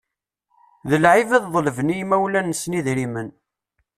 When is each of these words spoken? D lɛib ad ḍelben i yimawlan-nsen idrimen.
D 0.89 0.91
lɛib 1.03 1.29
ad 1.37 1.45
ḍelben 1.53 1.93
i 1.93 1.95
yimawlan-nsen 1.97 2.77
idrimen. 2.79 3.29